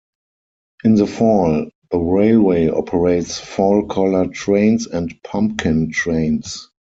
In 0.83 0.95
the 0.95 1.05
fall, 1.05 1.69
the 1.91 1.99
railway 1.99 2.69
operates 2.69 3.37
fall 3.39 3.85
color 3.85 4.25
trains 4.29 4.87
and 4.87 5.13
pumpkin 5.23 5.91
trains. 5.91 6.71